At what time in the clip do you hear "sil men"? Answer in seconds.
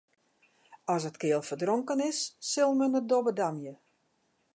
2.51-2.93